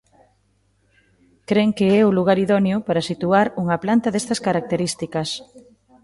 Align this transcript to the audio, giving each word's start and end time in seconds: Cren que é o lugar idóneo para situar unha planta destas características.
Cren 1.47 1.69
que 1.77 1.87
é 1.99 2.01
o 2.03 2.15
lugar 2.17 2.37
idóneo 2.45 2.77
para 2.87 3.07
situar 3.09 3.45
unha 3.61 3.77
planta 3.83 4.07
destas 4.13 4.39
características. 4.47 5.29